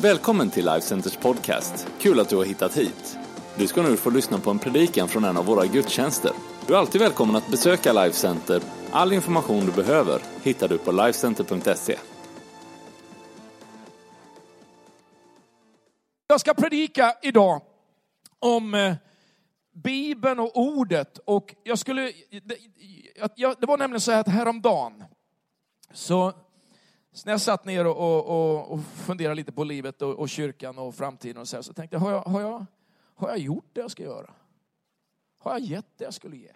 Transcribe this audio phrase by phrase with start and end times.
[0.00, 1.88] Välkommen till Life Centers podcast.
[1.98, 3.18] Kul att du har hittat hit.
[3.58, 6.32] Du ska nu få lyssna på en predikan från en av våra gudstjänster.
[6.66, 8.62] Du är alltid välkommen att besöka Life Center.
[8.92, 11.96] All information du behöver hittar du på lifecenter.se.
[16.26, 17.62] Jag ska predika idag
[18.38, 18.94] om eh,
[19.74, 21.18] Bibeln och ordet.
[21.18, 22.56] Och jag skulle, det,
[23.34, 25.04] jag, det var nämligen så här att häromdagen,
[25.92, 26.32] så
[27.24, 30.78] när jag satt ner och, och, och, och funderade lite på livet och, och kyrkan
[30.78, 32.66] och framtiden och så, här, så tänkte jag har, jag, har jag,
[33.14, 34.30] har jag gjort det jag ska göra?
[35.38, 36.52] Har jag gett det jag skulle ge?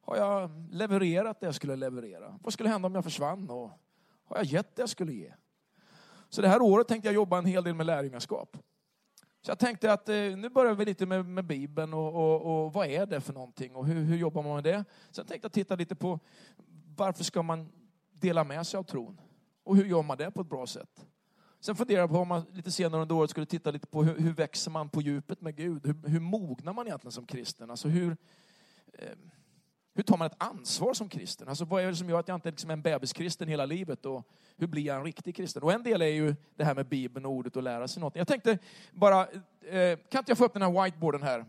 [0.00, 2.38] Har jag levererat det jag skulle leverera?
[2.42, 3.50] Vad skulle hända om jag försvann?
[3.50, 3.70] Och
[4.24, 5.32] har jag gett det jag skulle ge?
[6.28, 8.56] Så det här året tänkte jag jobba en hel del med lärjungaskap.
[9.42, 12.72] Så jag tänkte att eh, nu börjar vi lite med, med Bibeln och, och, och,
[12.72, 14.84] vad är det för någonting och hur, hur jobbar man med det?
[15.10, 16.20] Sen tänkte jag titta lite på
[16.96, 17.68] varför ska man
[18.12, 19.20] dela med sig av tron?
[19.64, 21.06] Och hur gör man det på ett bra sätt?
[21.60, 24.18] Sen funderar jag på om man lite senare under året skulle titta lite på hur,
[24.18, 25.86] hur växer man på djupet med Gud?
[25.86, 27.70] Hur, hur mognar man egentligen som kristen?
[27.70, 28.16] Alltså hur,
[28.92, 29.08] eh,
[29.94, 31.48] hur tar man ett ansvar som kristen?
[31.48, 33.66] Alltså vad är det som gör att jag inte liksom är liksom en bebiskristen hela
[33.66, 34.06] livet?
[34.06, 35.62] Och hur blir jag en riktig kristen?
[35.62, 38.16] Och en del är ju det här med Bibeln och ordet och lära sig något.
[38.16, 38.58] Jag tänkte
[38.92, 41.44] bara, eh, kan inte jag få upp den här whiteboarden här?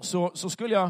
[0.00, 0.86] Så, så skulle jag,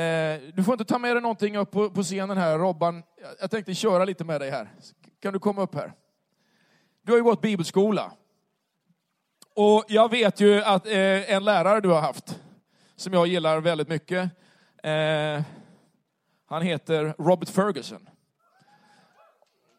[0.00, 3.02] eh, du får inte ta med dig någonting upp på, på scenen här, Robban.
[3.16, 4.68] Jag, Jag tänkte köra lite med dig här.
[5.22, 5.92] Kan du komma upp här?
[7.02, 8.12] Du har ju gått bibelskola.
[9.54, 12.40] Och jag vet ju att eh, en lärare du har haft,
[12.96, 14.30] som jag gillar väldigt mycket,
[14.82, 15.42] eh,
[16.46, 18.08] han heter Robert Ferguson.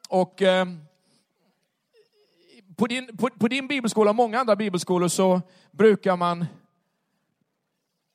[0.09, 0.66] Och eh,
[2.75, 6.45] på, din, på, på, din bibelskola och många andra bibelskolor så brukar man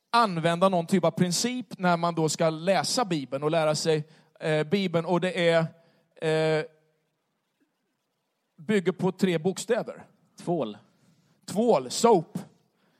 [0.09, 4.07] använda någon typ av princip när man då ska läsa Bibeln och lära sig
[4.39, 5.05] eh, Bibeln.
[5.05, 5.65] Och det är
[6.21, 6.65] eh,
[8.59, 10.03] bygger på tre bokstäver.
[10.39, 10.77] Tvål.
[11.45, 12.37] Tvål, soap.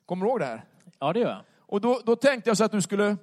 [0.06, 0.66] Kommer du ihåg det här?
[1.00, 1.42] Ja, det gör jag.
[1.58, 3.18] Och då, då tänkte jag så att du skulle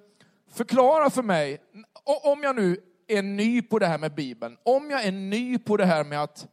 [0.51, 1.59] förklara för mig,
[2.05, 5.77] om jag nu är ny på det här med Bibeln, om jag är ny på
[5.77, 6.47] det här med att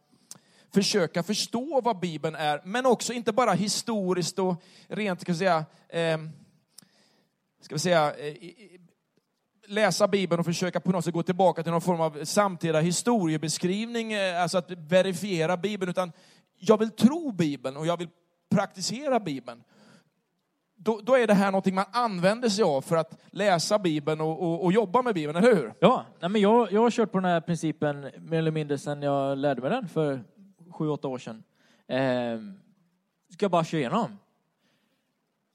[0.74, 5.64] försöka förstå vad Bibeln är, men också inte bara historiskt och rent, ska vi säga,
[5.88, 6.18] eh,
[7.60, 8.34] ska vi säga eh,
[9.66, 14.12] läsa Bibeln och försöka på något sätt gå tillbaka till någon form av samtida historiebeskrivning,
[14.12, 16.12] eh, alltså att verifiera Bibeln, utan
[16.58, 18.08] jag vill tro Bibeln och jag vill
[18.50, 19.62] praktisera Bibeln.
[20.76, 24.42] Då, då, är det här någonting man använder sig av för att läsa Bibeln och,
[24.42, 25.74] och, och jobba med Bibeln, eller hur?
[25.78, 29.02] Ja, nej men jag, jag har kört på den här principen mer eller mindre sedan
[29.02, 30.24] jag lärde mig den för
[30.70, 31.44] sju, åtta år sedan.
[31.88, 32.38] Eh,
[33.32, 34.18] ska jag bara köra igenom?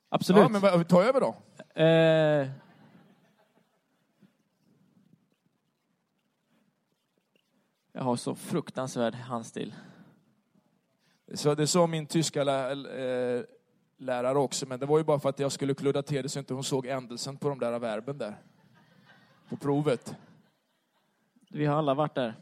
[0.09, 0.41] Absolut.
[0.41, 1.35] Ja, men ta över då.
[1.83, 2.47] Eh,
[7.99, 9.73] Jag har så fruktansvärd handstil.
[11.33, 13.41] Så det sa min tyska eh,
[13.97, 16.39] lärare också, men det var ju bara för att jag skulle kludda till det så
[16.39, 18.35] inte hon såg ändelsen på de där verben där.
[19.49, 20.15] På provet.
[21.49, 22.35] Vi har alla varit där.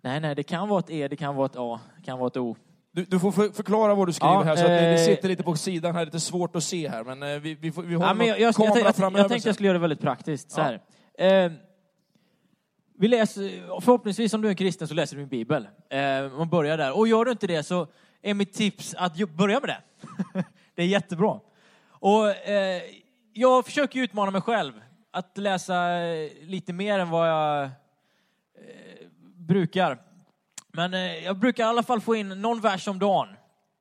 [0.00, 2.26] Nej, nej, det kan vara ett E, det kan vara ett A, det kan vara
[2.26, 2.56] ett O.
[2.92, 5.28] Du, du får för, förklara vad du skriver ja, här, så att det, det sitter
[5.28, 8.06] lite på sidan här, lite svårt att se här, men eh, vi, vi, vi har
[8.06, 10.82] ja, men jag, jag, jag, jag, tänkte jag skulle göra det väldigt praktiskt, så här.
[11.18, 11.52] Eh,
[13.00, 15.68] vi läser, förhoppningsvis om du är en kristen så läser du din bibel.
[15.88, 16.96] Eh, man börjar där.
[16.96, 17.86] Och gör du inte det så
[18.22, 19.82] är mitt tips att börja med det.
[20.74, 21.40] det är jättebra.
[21.88, 22.82] Och eh,
[23.32, 24.72] jag försöker utmana mig själv
[25.10, 27.70] att läsa eh, lite mer än vad jag eh,
[29.36, 29.98] brukar.
[30.72, 33.28] Men eh, jag brukar i alla fall få in någon vers om dagen.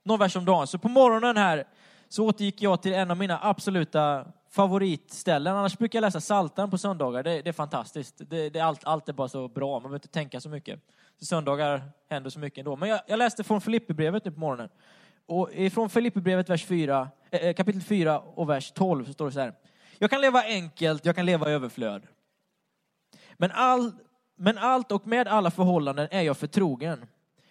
[0.05, 0.67] Någon vers om dagen.
[0.67, 1.63] Så på morgonen här
[2.09, 5.55] så återgick jag till en av mina absoluta favoritställen.
[5.55, 7.23] Annars brukar jag läsa Saltan på söndagar.
[7.23, 8.15] Det, det är fantastiskt.
[8.17, 9.71] Det, det, allt, allt är bara så bra.
[9.71, 10.79] Man behöver inte tänka så mycket.
[11.19, 12.75] Så söndagar händer så mycket ändå.
[12.75, 14.69] Men jag, jag läste från Filipperbrevet nu på morgonen.
[15.25, 19.25] Och från Filipperbrevet vers 4, äh, eh, eh, kapitel 4 och vers 12 så står
[19.25, 19.53] det så här.
[19.97, 22.07] Jag kan leva enkelt, jag kan leva i överflöd.
[23.37, 23.91] Men, all,
[24.35, 27.05] men allt och med alla förhållanden är jag förtrogen.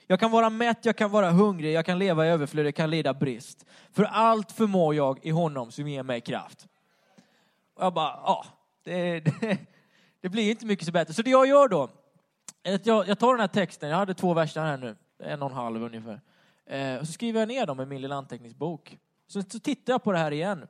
[0.06, 2.90] Jag kan vara mätt, jag kan vara hungrig, jag kan leva i överflöd, jag kan
[2.90, 3.66] lida brist.
[3.92, 6.66] För allt förmår jag i honom som ger mig kraft.
[7.78, 8.44] Och jag bara, ja,
[8.84, 9.58] det, det,
[10.20, 11.14] det, blir inte mycket så bättre.
[11.14, 11.88] Så det jag gör då,
[12.62, 15.42] är att jag, jag tar den här texten, jag hade två verser här nu, en
[15.42, 16.20] och en halv ungefär.
[16.66, 18.98] Eh, och så skriver jag ner dem i min lilla anteckningsbok.
[19.26, 20.66] Så, så tittar jag på det här igen.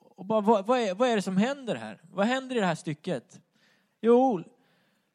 [0.00, 2.00] Och bara, vad, vad, är, vad är det som händer här?
[2.10, 3.40] Vad händer i det här stycket?
[4.00, 4.42] Jo,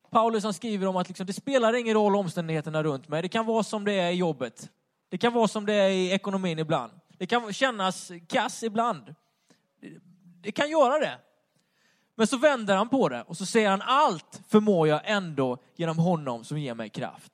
[0.09, 3.21] Paulus han skriver om att liksom, det spelar ingen roll omständigheterna runt mig.
[3.21, 4.69] Det kan vara som det är i jobbet.
[5.09, 6.91] Det kan vara som det är i ekonomin ibland.
[7.17, 9.15] Det kan kännas kass ibland.
[10.45, 11.17] Det kan göra det.
[12.15, 15.99] Men så vänder han på det och så säger han allt förmår jag ändå genom
[15.99, 17.31] honom som ger mig kraft.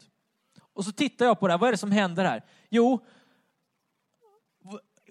[0.74, 2.44] Och så tittar jag på det här, vad är det som händer här?
[2.70, 3.06] Jo,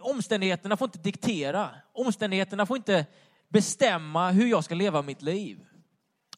[0.00, 1.70] omständigheterna får inte diktera.
[1.92, 3.06] Omständigheterna får inte
[3.48, 5.66] bestämma hur jag ska leva mitt liv.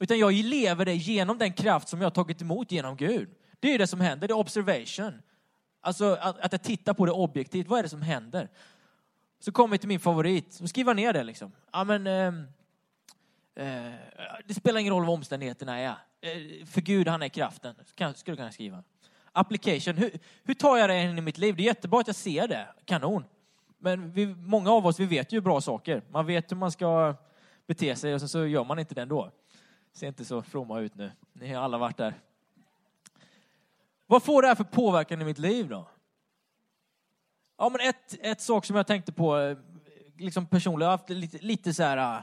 [0.01, 3.29] Utan jag lever det genom den kraft som jag har tagit emot genom Gud.
[3.61, 5.23] Det är ju det som händer, det är observation.
[5.81, 8.49] Alltså att, att jag tittar på det objektivt, vad är det som händer?
[9.43, 11.53] Så kommer vi till min favorit, så skriver jag ner det liksom.
[11.73, 12.27] Ja men, eh,
[13.55, 13.93] eh,
[14.47, 15.95] det spelar ingen roll vad omständigheterna är.
[16.21, 18.83] Eh, för Gud, han är kraften, kan, skulle kunna skriva.
[19.33, 21.57] Application, hur, hur tar jag det in i mitt liv?
[21.57, 23.25] Det är jättebra att jag ser det, kanon.
[23.79, 26.03] Men vi, många av oss, vi vet ju bra saker.
[26.11, 27.15] Man vet hur man ska
[27.67, 29.31] bete sig och sen så gör man inte det ändå.
[29.93, 31.13] Ser inte så fromma ut nu.
[31.33, 32.15] Ni har alla varit där.
[34.07, 35.87] Vad får det här för påverkan i mitt liv då?
[37.63, 39.57] Ja, men ett, ett sak som jag tänkte på, eh,
[40.19, 42.17] liksom personligen, jag har haft lite, lite så här,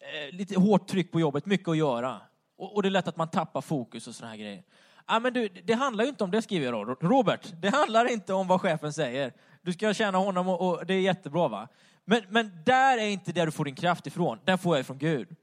[0.00, 2.20] eh, lite hårt tryck på jobbet, mycket att göra.
[2.58, 4.62] Och, och det är lätt att man tappar fokus och såna här grejer.
[5.06, 6.94] Ja, men du, det handlar ju inte om det, skriver jag då.
[6.94, 9.32] Robert, det handlar inte om vad chefen säger.
[9.62, 11.68] Du ska tjäna honom och, och det är jättebra va.
[12.04, 14.98] Men, men där är inte där du får din kraft ifrån, den får jag ifrån
[14.98, 15.36] Gud.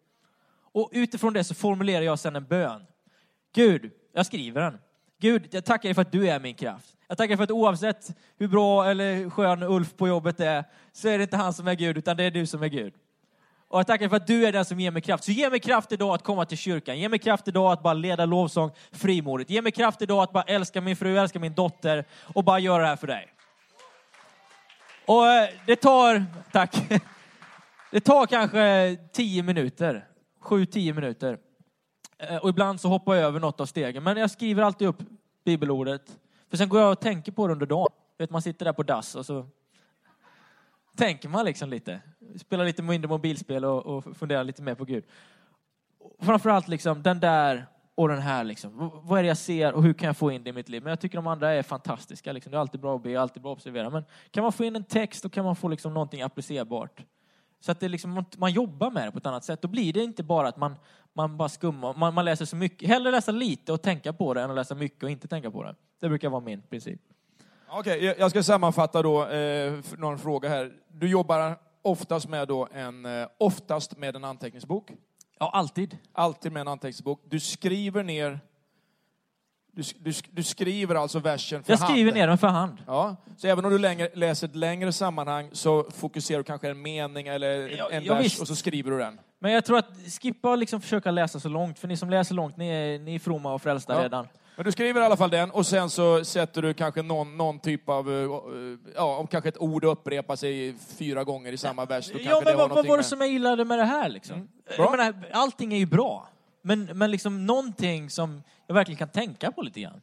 [0.72, 2.86] Och utifrån det så formulerar jag sedan en bön.
[3.56, 4.78] Gud, jag skriver den.
[5.26, 6.96] Gud, jag tackar dig för att du är min kraft.
[7.08, 11.08] Jag tackar dig för att oavsett hur bra eller skön Ulf på jobbet är, så
[11.08, 12.94] är det inte han som är Gud, utan det är du som är Gud.
[13.68, 15.24] Och jag tackar dig för att du är den som ger mig kraft.
[15.24, 17.00] Så ge mig kraft idag att komma till kyrkan.
[17.00, 19.50] Ge mig kraft idag att bara leda lovsång frimodigt.
[19.50, 22.82] Ge mig kraft idag att bara älska min fru, älska min dotter och bara göra
[22.82, 23.28] det här för dig.
[25.06, 26.76] Och eh, det tar, tack,
[27.92, 30.08] det tar kanske tio minuter,
[30.40, 31.38] sju, tio minuter.
[32.18, 34.04] Eh, och ibland så hoppar jag över något av stegen.
[34.04, 35.04] Men jag skriver alltid upp
[35.46, 36.20] bibelordet.
[36.50, 37.92] För sen går jag och tänker på det under dagen.
[38.18, 39.48] Vet, man sitter där på dass och så
[40.96, 42.02] tänker man liksom lite.
[42.36, 45.04] Spelar lite mindre mobilspel och, och funderar lite mer på Gud.
[46.00, 47.66] Och Framförallt liksom den där
[47.96, 48.92] och den här liksom.
[49.04, 50.84] Vad är det jag ser och hur kan jag få in det i mitt liv?
[50.84, 52.32] Men jag tycker de andra är fantastiska.
[52.32, 52.52] Liksom.
[52.52, 53.90] Det är alltid bra att be, alltid bra att observera.
[53.90, 57.04] Men kan man få in en text och kan man få liksom någonting applicerbart.
[57.60, 59.62] Så att det liksom, man- jobbar med det på ett annat sätt.
[59.62, 60.76] Då blir det inte bara att man,
[61.14, 62.88] man bara skummar, man, man läser så mycket.
[62.90, 65.64] Hellre läsa lite och tänka på det än att läsa mycket och inte tänka på
[65.64, 65.76] det.
[66.00, 67.02] Det brukar vara min princip.
[67.70, 70.74] Okej, jag- jag ska sammanfatta då eh, någon fråga här.
[70.88, 74.92] Du jobbar oftast med då en, eh, oftast med en anteckningsbok.
[75.40, 75.98] Ja, alltid.
[76.14, 77.22] Alltid med en anteckningsbok.
[77.26, 78.40] Du skriver ner,
[79.76, 82.16] du, du, du skriver alltså versen för Jag skriver hand.
[82.18, 82.78] ner den för hand.
[82.88, 86.82] Ja, så även om du längre, läser ett längre sammanhang så fokuserar du kanske en
[86.82, 88.42] mening eller Ja, en ja, vers visst.
[88.42, 89.20] och så skriver du den.
[89.40, 89.90] Men jag tror att
[90.22, 93.20] skippa liksom försöka läsa så långt, för ni som läser långt, ni är, ni är
[93.20, 94.04] fromma och frälsta Ja.
[94.04, 94.28] redan.
[94.56, 97.60] Men du skriver i alla fall den och sen så sätter du kanske någon, någon
[97.60, 98.30] typ av, eh, eh,
[98.96, 102.46] ja, om kanske ett ord upprepar sig fyra gånger i samma vers, Ja, kanske det
[102.46, 104.48] men vad, vad var det som jag gillade med det här liksom?
[104.78, 106.28] Jag menar, allting är ju bra.
[106.62, 110.02] Men, men liksom någonting som jag verkligen kan tänka på lite grann.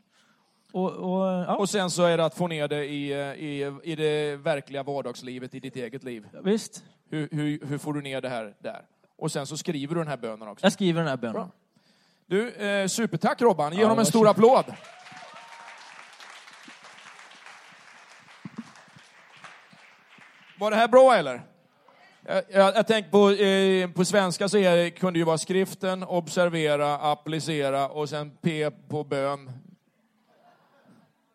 [0.73, 3.81] Och, och, ja, Och sen så är det att få ner det i, eh, i,
[3.85, 6.29] i det verkliga vardagslivet, i ditt eget liv.
[6.45, 6.85] visst.
[7.11, 8.83] Hur, hur, hur får du ner det här där?
[9.19, 10.67] Och sen så skriver du den här bönen också.
[10.67, 11.33] Jag skriver den här bönen.
[11.35, 11.51] Bra.
[12.27, 13.73] Du, eh, supertack Robban.
[13.73, 14.65] Ge Ja, honom en stor applåd.
[20.59, 21.43] Var det här bra eller?
[22.27, 26.03] Jag, jag, jag tänker på, eh, på svenska så är, det- kunde ju vara skriften,
[26.05, 29.51] observera, applicera och sen P på bön.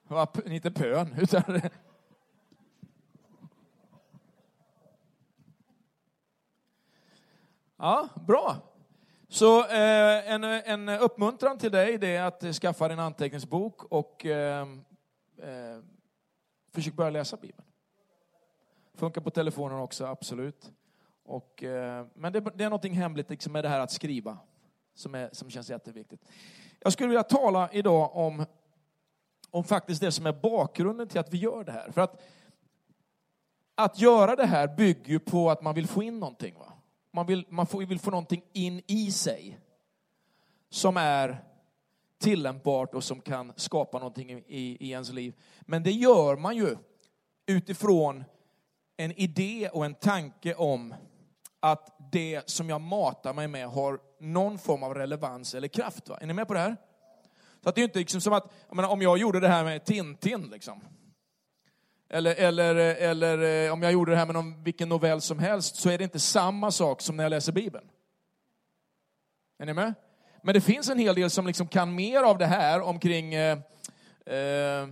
[0.07, 1.61] Va, Inte pön, utan...
[7.77, 8.55] Ja, bra.
[9.29, 14.61] Så eh, en, en uppmuntran till dig det är att skaffa din anteckningsbok och eh,
[15.37, 15.79] eh,
[16.71, 17.67] försök börja läsa Bibeln.
[18.95, 20.71] Funkar på telefonen också, absolut.
[21.27, 24.37] Och, eh, men det, det är någonting hemligt liksom med det här att skriva
[24.93, 26.21] som, är, som känns jätteviktigt.
[26.79, 28.45] Jag skulle vilja tala idag om,
[29.51, 31.91] om faktiskt det som är bakgrunden till att vi gör det här.
[31.91, 32.21] För att,
[33.75, 36.55] att göra det här bygger ju på att man vill få in någonting.
[36.59, 36.73] Va?
[37.11, 39.59] Man, vill, man får, vill få någonting in i sig
[40.69, 41.43] som är
[42.17, 45.33] tillämpbart och som kan skapa någonting i, i ens liv.
[45.61, 46.77] Men det gör man ju
[47.45, 48.23] utifrån
[48.97, 50.93] en idé och en tanke om
[51.59, 56.09] att det som jag matar mig med har någon form av relevans eller kraft.
[56.09, 56.17] Va?
[56.21, 56.77] Är ni med på det här?
[57.63, 59.63] Så att det är inte liksom som att, jag menar, om jag gjorde det här
[59.63, 60.81] med Tintin, liksom.
[62.09, 65.75] eller, eller, eller eh, om jag gjorde det här med någon, vilken novell som helst,
[65.75, 67.89] så är det inte samma sak som när jag läser Bibeln.
[69.59, 69.93] Är ni med?
[70.43, 73.57] Men det finns en hel del som liksom kan mer av det här omkring eh,
[74.25, 74.87] eh,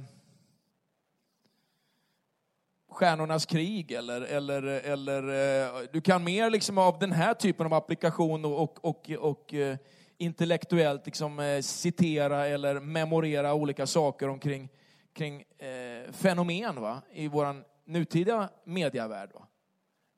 [2.95, 5.23] Stjärnornas krig eller, eller, eller
[5.65, 9.53] eh, du kan mer liksom av den här typen av applikation och, och, och, och
[9.53, 9.77] eh,
[10.17, 14.69] intellektuellt liksom, eh, citera eller memorera olika saker omkring
[15.15, 17.01] kring, eh, fenomen va?
[17.13, 19.47] i vår nutida medievärld, va?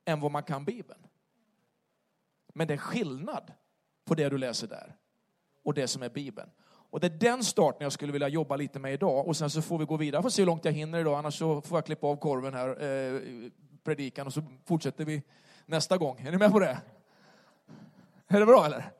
[0.04, 1.06] än vad man kan Bibeln.
[2.54, 3.52] Men det är skillnad
[4.04, 4.96] på det du läser där
[5.64, 6.50] och det som är Bibeln.
[6.90, 9.62] Och det är den starten jag skulle vilja jobba lite med idag och sen så
[9.62, 10.16] får vi gå vidare.
[10.16, 12.54] Jag får se hur långt jag hinner idag, annars så får jag klippa av korven
[12.54, 13.20] här, eh,
[13.84, 15.22] predikan och så fortsätter vi
[15.66, 16.20] nästa gång.
[16.20, 16.80] Är ni med på det?
[18.28, 18.92] Är det bra eller?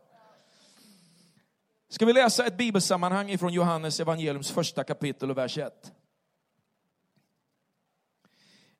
[1.88, 5.92] Ska vi läsa ett bibelsammanhang ifrån Johannes evangeliums första kapitel och vers 1.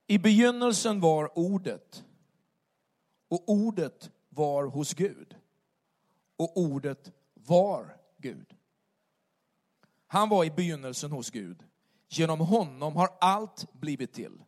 [0.06, 2.04] I begynnelsen var ordet
[3.28, 5.36] och ordet var hos Gud
[6.36, 8.57] och ordet var Gud.
[10.10, 11.64] Han var i begynnelsen hos Gud.
[12.08, 14.42] Genom honom har allt blivit till.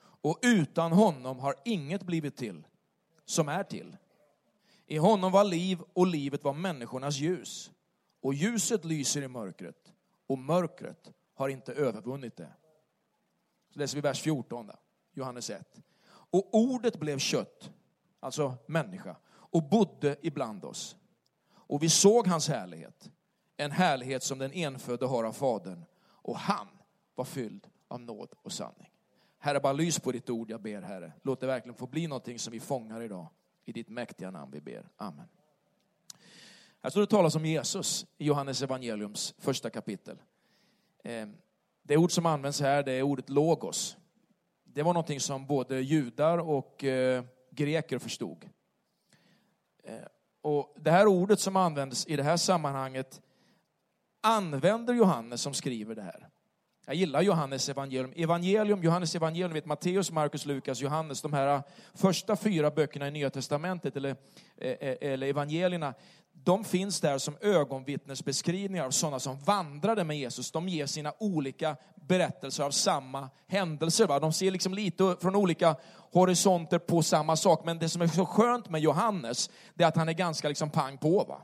[0.00, 2.66] Och utan honom har inget blivit till
[3.24, 3.96] som är till.
[4.86, 7.70] I honom var liv och livet var människornas ljus.
[8.22, 9.92] Och ljuset lyser i mörkret
[10.26, 12.52] och mörkret har inte övervunnit det.
[13.72, 14.78] Så läser vi vers 14, där,
[15.12, 15.82] Johannes 1.
[16.08, 17.70] Och ordet blev kött,
[18.20, 20.96] alltså människa, och bodde ibland oss.
[21.52, 23.10] Och vi såg hans härlighet,
[23.60, 25.84] en härlighet som den enfödde har av Fadern.
[26.02, 26.68] Och han
[27.14, 28.92] var fylld av nåd och sanning.
[29.38, 31.12] Herre, bara lys på ditt ord, jag ber Herre.
[31.22, 33.26] Låt det verkligen få bli någonting som vi fångar idag.
[33.64, 34.88] I ditt mäktiga namn vi ber.
[34.96, 35.28] Amen.
[36.82, 40.16] Här står det talas om Jesus i Johannes evangeliums första kapitel.
[41.04, 41.36] Ehm,
[41.82, 43.96] det ord som används här det är ordet logos.
[44.64, 48.48] Det var någonting som både judar och eh, greker förstod.
[49.84, 50.04] Ehm,
[50.40, 53.22] och det här ordet som används i det här sammanhanget
[54.20, 56.28] använder Johannes som skriver det här.
[56.86, 58.12] Jag gillar Johannes evangelium.
[58.16, 61.62] evangelium Johannes evangelium, vet Matteus, Markus, Lukas, Johannes, de här äh,
[61.94, 64.16] första fyra böckerna i Nya Testamentet, eller,
[64.56, 65.94] äh, äh, eller evangelierna,
[66.32, 70.50] de finns där som ögonvittnesbeskrivningar av sådana som vandrade med Jesus.
[70.50, 74.06] De ger sina olika berättelser av samma händelser.
[74.06, 74.18] Va?
[74.18, 75.76] De ser liksom lite från olika
[76.12, 77.64] horisonter på samma sak.
[77.64, 80.70] Men det som är så skönt med Johannes, det är att han är ganska liksom
[80.70, 81.24] pang på.
[81.24, 81.42] Va?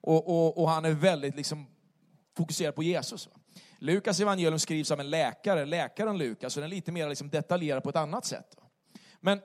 [0.00, 1.66] Och, och, och han är väldigt liksom
[2.36, 3.28] fokuserad på Jesus.
[3.78, 7.82] Lukas evangelium skrivs av en läkare, läkaren Lukas, så den är lite mer liksom detaljerad
[7.82, 8.56] på ett annat sätt.
[9.20, 9.40] Men,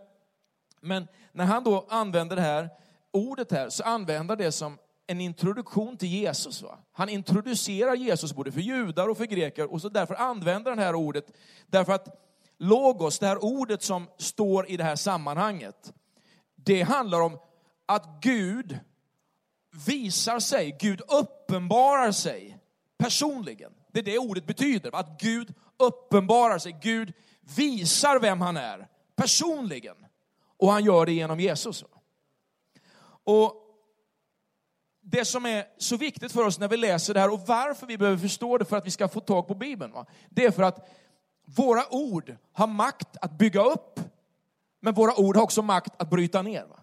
[0.82, 2.70] men när han då använder det här
[3.12, 6.62] ordet här så använder det som en introduktion till Jesus.
[6.62, 6.78] Va?
[6.92, 10.84] Han introducerar Jesus både för judar och för greker och så därför använder han det
[10.84, 11.26] här ordet.
[11.68, 12.22] Därför att
[12.58, 15.94] logos, det här ordet som står i det här sammanhanget,
[16.56, 17.40] det handlar om
[17.86, 18.80] att Gud
[19.86, 22.61] visar sig, Gud uppenbarar sig
[23.02, 23.72] personligen.
[23.92, 27.14] Det är det ordet betyder, att Gud uppenbarar sig, Gud
[27.56, 29.96] visar vem han är personligen.
[30.58, 31.84] Och han gör det genom Jesus.
[33.24, 33.56] Och
[35.02, 37.98] det som är så viktigt för oss när vi läser det här och varför vi
[37.98, 40.06] behöver förstå det för att vi ska få tag på Bibeln, va?
[40.30, 40.90] det är för att
[41.46, 44.00] våra ord har makt att bygga upp,
[44.82, 46.66] men våra ord har också makt att bryta ner.
[46.66, 46.80] Va?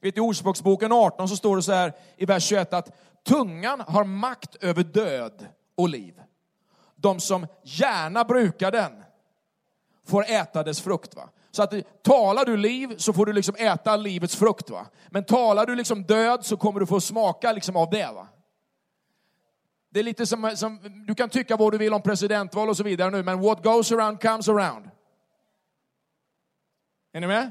[0.00, 4.04] Vet, I Ordspråksboken 18 så står det så här i vers 21 att tungan har
[4.04, 6.22] makt över död och liv.
[6.96, 8.92] De som gärna brukar den
[10.06, 11.14] får äta dess frukt.
[11.14, 11.28] Va?
[11.50, 14.70] Så att talar du liv så får du liksom äta livets frukt.
[14.70, 14.86] Va?
[15.08, 18.12] Men talar du liksom död så kommer du få smaka liksom av det.
[18.14, 18.28] Va?
[19.90, 22.82] Det är lite som, som, du kan tycka vad du vill om presidentval och så
[22.82, 24.90] vidare nu, men what goes around comes around.
[27.12, 27.50] Är ni med?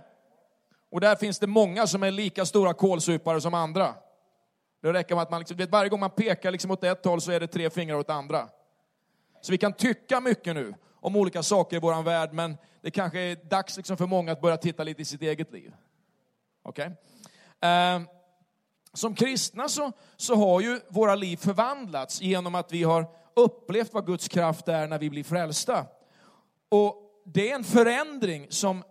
[0.92, 3.96] Och där finns det många som är lika stora kålsupare som andra.
[4.82, 7.22] Det räcker med att man liksom, vet, varje gång man pekar liksom åt ett håll
[7.22, 8.50] så är det tre fingrar åt andra.
[9.42, 13.20] Så vi kan tycka mycket nu om olika saker i vår värld, men det kanske
[13.20, 15.74] är dags liksom för många att börja titta lite i sitt eget liv.
[16.64, 16.90] Okay?
[17.62, 18.02] Eh,
[18.94, 24.06] som kristna så, så har ju våra liv förvandlats genom att vi har upplevt vad
[24.06, 25.86] Guds kraft är när vi blir frälsta.
[26.70, 26.96] Och
[27.26, 28.84] det är en förändring som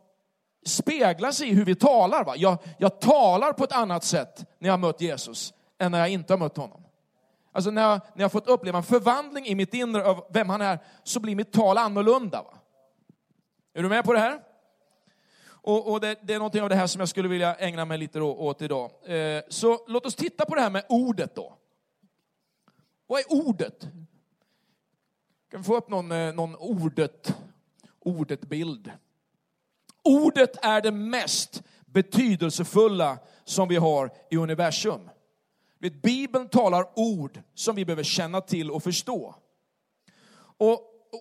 [0.67, 2.25] speglas i hur vi talar.
[2.25, 2.35] Va?
[2.37, 6.09] Jag, jag talar på ett annat sätt när jag har mött Jesus än när jag
[6.09, 6.83] inte har mött honom.
[7.53, 10.61] Alltså när jag, när jag fått uppleva en förvandling i mitt inre av vem han
[10.61, 12.43] är, så blir mitt tal annorlunda.
[12.43, 12.59] Va?
[13.75, 14.41] Är du med på det här?
[15.63, 17.99] Och, och det, det, är någonting av det här som jag skulle vilja ägna mig
[17.99, 18.91] lite åt idag.
[19.05, 21.57] Eh, så låt oss titta på det här med ordet då.
[23.07, 23.81] Vad är ordet?
[25.51, 27.35] Kan vi få upp någon, eh, någon ordet,
[27.99, 28.93] ordet bild?
[30.05, 35.11] Ordet är det mest betydelsefulla som vi har i universum.
[35.81, 39.35] Vet, Bibeln talar ord som vi behöver känna till och förstå.
[40.57, 40.73] Och,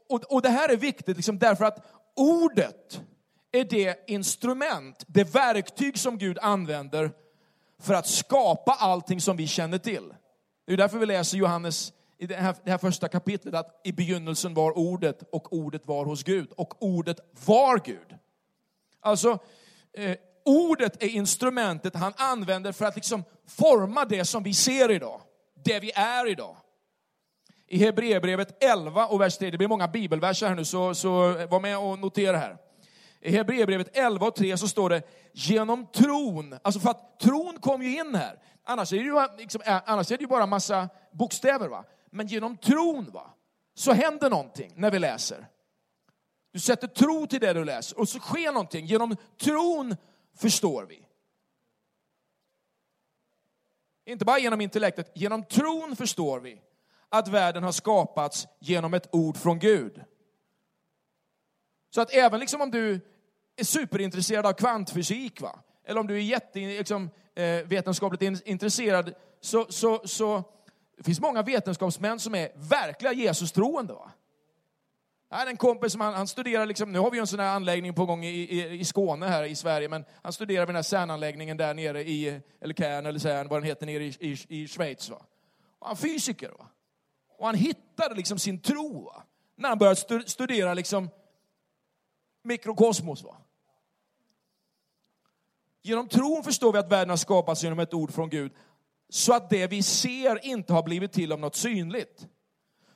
[0.09, 1.85] och, och det här är viktigt liksom därför att
[2.15, 3.01] ordet
[3.51, 7.11] är det instrument, det verktyg som Gud använder
[7.79, 10.13] för att skapa allting som vi känner till.
[10.65, 13.91] Det är därför vi läser Johannes i det här, det här första kapitlet att i
[13.91, 18.15] begynnelsen var ordet och ordet var hos Gud och ordet var Gud.
[18.99, 19.39] Alltså,
[19.93, 20.17] eh,
[20.49, 25.21] ordet är instrumentet han använder för att liksom forma det som vi ser idag.
[25.65, 26.55] Det vi är idag.
[27.67, 31.11] I Hebreerbrevet 11 och vers 3, det blir många bibelverser här nu, så, så
[31.47, 32.57] var med och notera här.
[33.21, 35.01] I Hebreerbrevet 11 och 3 så står det
[35.33, 38.39] genom tron, alltså för att tron kom ju in här.
[38.63, 41.67] Annars är det ju, liksom, annars är det ju bara massa bokstäver.
[41.67, 41.83] va.
[42.11, 43.33] Men genom tron va,
[43.75, 45.47] så händer någonting när vi läser.
[46.53, 48.85] Du sätter tro till det du läser och så sker någonting.
[48.85, 49.95] Genom tron
[50.35, 51.05] förstår vi.
[54.05, 56.61] Inte bara genom intellektet, genom tron förstår vi
[57.09, 60.03] att världen har skapats genom ett ord från Gud.
[61.89, 63.01] Så att även liksom om du
[63.55, 65.59] är superintresserad av kvantfysik, va?
[65.85, 70.43] eller om du är jättevetenskapligt liksom, eh, intresserad, så, så, så
[70.97, 73.93] det finns många vetenskapsmän som är verkliga Jesus-troende.
[73.93, 74.11] Va?
[75.29, 77.39] Här är en kompis som han, han studerar, liksom, nu har vi ju en sån
[77.39, 80.67] här anläggning på gång i, i, i Skåne här i Sverige, men han studerar vid
[80.67, 84.15] den här CERN-anläggningen där nere i, eller CERN eller CERN, vad den heter, nere i,
[84.19, 85.09] i, i Schweiz.
[85.09, 85.21] Va?
[85.79, 86.51] Och han är fysiker.
[86.59, 86.65] Va?
[87.37, 89.23] Och han hittade liksom sin tro va?
[89.55, 91.09] när han började studera liksom
[92.43, 93.23] mikrokosmos.
[93.23, 93.37] Va?
[95.81, 98.51] Genom tron förstår vi att världen har skapats genom ett ord från Gud,
[99.09, 102.27] så att det vi ser inte har blivit till av något synligt.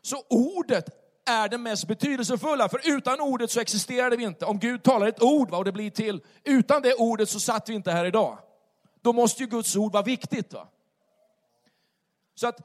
[0.01, 4.45] Så ordet är det mest betydelsefulla, för utan ordet så existerade vi inte.
[4.45, 7.69] Om Gud talar ett ord va, och det blir till, utan det ordet så satt
[7.69, 8.39] vi inte här idag.
[9.01, 10.53] Då måste ju Guds ord vara viktigt.
[10.53, 10.67] Va?
[12.35, 12.57] Så att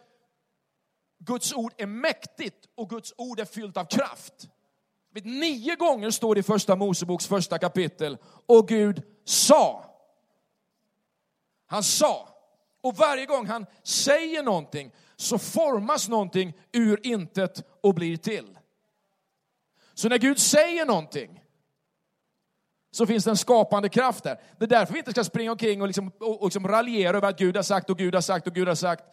[1.19, 4.49] Guds ord är mäktigt och Guds ord är fyllt av kraft.
[5.25, 9.85] Nio gånger står det i första Moseboks första kapitel, och Gud sa.
[11.67, 12.29] Han sa.
[12.81, 18.59] Och varje gång han säger någonting så formas någonting ur intet och blir till.
[19.95, 21.44] Så när Gud säger någonting
[22.90, 24.40] så finns det en skapande kraft där.
[24.59, 27.29] Det är därför vi inte ska springa omkring och, liksom, och, och liksom raljera över
[27.29, 29.05] att Gud har sagt och Gud har sagt och Gud har sagt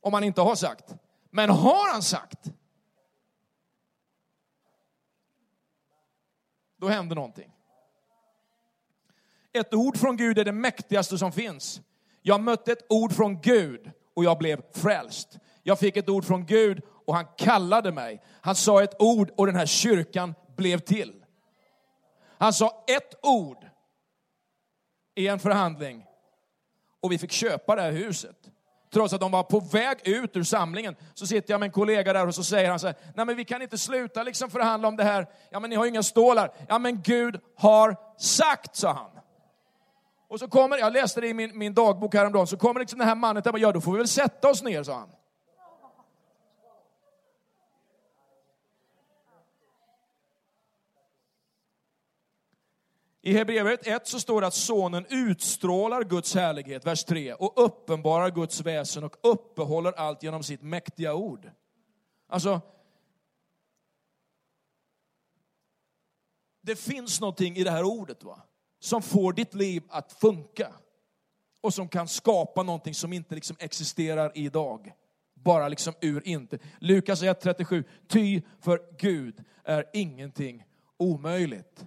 [0.00, 0.94] om han inte har sagt.
[1.30, 2.50] Men har han sagt,
[6.76, 7.52] då händer någonting.
[9.52, 11.80] Ett ord från Gud är det mäktigaste som finns.
[12.22, 15.38] Jag mötte ett ord från Gud och jag blev frälst.
[15.62, 18.22] Jag fick ett ord från Gud och han kallade mig.
[18.40, 21.24] Han sa ett ord och den här kyrkan blev till.
[22.38, 23.66] Han sa ett ord
[25.14, 26.04] i en förhandling
[27.00, 28.36] och vi fick köpa det här huset.
[28.92, 32.12] Trots att de var på väg ut ur samlingen så sitter jag med en kollega
[32.12, 34.88] där och så säger han så här, nej men vi kan inte sluta liksom förhandla
[34.88, 35.26] om det här.
[35.50, 36.50] Ja men ni har ju inga stålar.
[36.68, 39.10] Ja men Gud har sagt, sa han.
[40.28, 43.08] Och så kommer, jag läste det i min, min dagbok häromdagen, så kommer liksom den
[43.08, 45.08] här mannen och ja då får vi väl sätta oss ner, sa han.
[53.28, 58.30] I Hebreerbrevet 1 så står det att sonen utstrålar Guds härlighet, vers 3, och uppenbarar
[58.30, 61.50] Guds väsen och uppehåller allt genom sitt mäktiga ord.
[62.28, 62.60] Alltså,
[66.60, 68.42] det finns någonting i det här ordet va?
[68.80, 70.72] som får ditt liv att funka.
[71.60, 74.92] Och som kan skapa någonting som inte liksom existerar idag.
[75.34, 76.58] Bara liksom ur inte.
[76.78, 80.64] Lukas 1.37, ty för Gud är ingenting
[80.96, 81.86] omöjligt.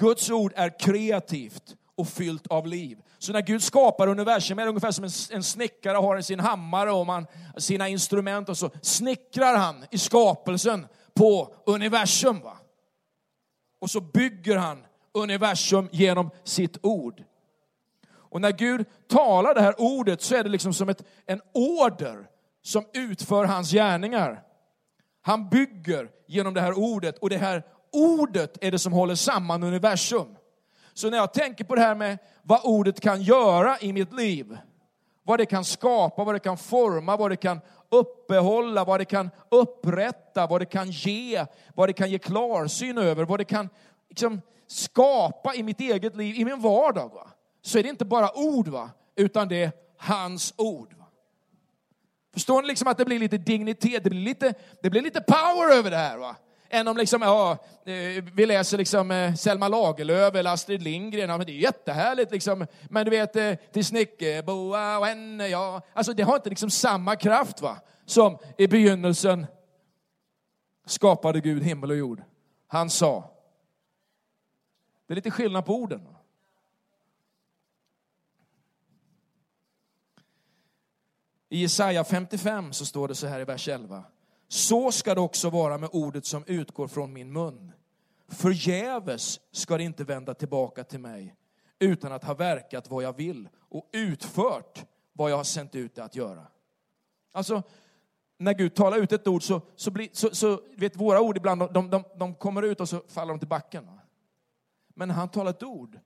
[0.00, 2.98] Guds ord är kreativt och fyllt av liv.
[3.18, 6.92] Så när Gud skapar universum är det ungefär som en, en snickare har sin hammare
[6.92, 12.40] och man, sina instrument och så snickrar han i skapelsen på universum.
[12.40, 12.56] Va?
[13.80, 14.84] Och så bygger han
[15.14, 17.22] universum genom sitt ord.
[18.12, 22.26] Och när Gud talar det här ordet så är det liksom som ett, en order
[22.62, 24.42] som utför hans gärningar.
[25.22, 29.62] Han bygger genom det här ordet och det här ordet är det som håller samman
[29.62, 30.36] universum.
[30.94, 34.58] Så när jag tänker på det här med vad ordet kan göra i mitt liv,
[35.22, 39.30] vad det kan skapa, vad det kan forma, vad det kan uppehålla, vad det kan
[39.48, 43.68] upprätta, vad det kan ge, vad det kan ge klarsyn över, vad det kan
[44.08, 47.30] liksom skapa i mitt eget liv, i min vardag, va?
[47.62, 48.90] så är det inte bara ord, va?
[49.16, 50.94] utan det är hans ord.
[50.98, 51.04] Va?
[52.32, 55.78] Förstår ni liksom att det blir lite dignitet, det blir lite, det blir lite power
[55.78, 56.18] över det här?
[56.18, 56.36] Va?
[56.70, 61.30] Än om liksom, ja, eh, vi läser liksom eh, Selma Lagerlöf eller Astrid Lindgren.
[61.30, 62.32] Ja, men det är jättehärligt.
[62.32, 62.66] Liksom.
[62.90, 65.82] Men du vet, eh, till Snickerboa och henne, ja.
[65.92, 67.76] Alltså det har inte liksom samma kraft va?
[68.10, 69.46] som i begynnelsen
[70.86, 72.22] skapade Gud himmel och jord.
[72.66, 73.30] Han sa.
[75.06, 76.08] Det är lite skillnad på orden.
[81.48, 84.04] I Jesaja 55 så står det så här i vers 11.
[84.52, 87.72] Så ska det också vara med ordet som utgår från min mun.
[88.28, 91.36] Förgäves ska det inte vända tillbaka till mig
[91.78, 96.04] utan att ha verkat vad jag vill och utfört vad jag har sänt ut det
[96.04, 96.46] att göra.
[97.32, 97.62] Alltså,
[98.38, 101.72] när Gud talar ut ett ord så, så, blir, så, så vet våra ord ibland,
[101.72, 103.90] de, de, de kommer ut och så faller de till backen.
[104.94, 105.98] Men när han talar ett ord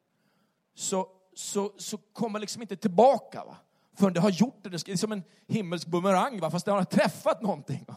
[0.75, 3.45] så, så, så kommer liksom inte tillbaka.
[3.45, 3.57] Va?
[3.97, 4.69] Förrän det har gjort det.
[4.69, 6.51] Det är som en himmelsk bumerang, va?
[6.51, 7.85] fast det har träffat någonting.
[7.89, 7.97] Va?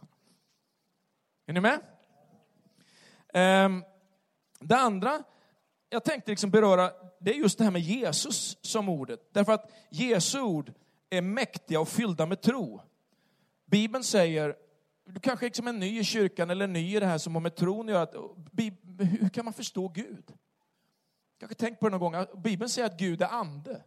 [1.49, 1.79] Är ni med?
[3.65, 3.83] Um,
[4.60, 5.23] det andra
[5.89, 9.33] jag tänkte liksom beröra, det är just det här med Jesus som ordet.
[9.33, 10.73] Därför att Jesu ord
[11.10, 12.81] är mäktiga och fyllda med tro.
[13.65, 14.55] Bibeln säger,
[15.05, 17.55] du kanske liksom är ny i kyrkan eller ny i det här som har med
[17.55, 18.31] tron att göra,
[18.99, 20.33] hur kan man förstå Gud?
[21.39, 23.83] Kanske tänkt på det någon gång, Bibeln säger att Gud är ande.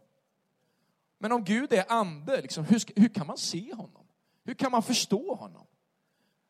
[1.17, 4.07] Men om Gud är ande, liksom, hur, hur kan man se honom?
[4.43, 5.67] Hur kan man förstå honom?